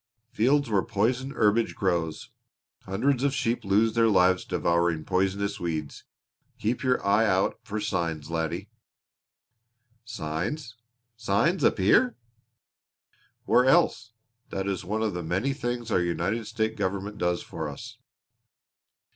"Fields 0.31 0.67
where 0.67 0.81
poison 0.81 1.29
herbage 1.29 1.75
grows. 1.75 2.31
Hundreds 2.85 3.21
of 3.23 3.35
sheep 3.35 3.63
lose 3.63 3.93
their 3.93 4.07
lives 4.07 4.43
devouring 4.43 5.05
poisonous 5.05 5.59
weeds. 5.59 6.05
Keep 6.57 6.81
your 6.81 7.05
eye 7.05 7.27
out 7.27 7.59
for 7.61 7.79
signs, 7.79 8.31
laddie." 8.31 8.71
"Signs! 10.03 10.75
Signs 11.15 11.63
up 11.63 11.77
here!" 11.77 12.15
"Where 13.45 13.65
else? 13.65 14.13
That 14.49 14.67
is 14.67 14.83
one 14.83 15.03
of 15.03 15.13
the 15.13 15.21
many 15.21 15.53
things 15.53 15.91
our 15.91 16.01
United 16.01 16.47
States 16.47 16.79
government 16.79 17.19
does 17.19 17.43
for 17.43 17.69
us. 17.69 17.99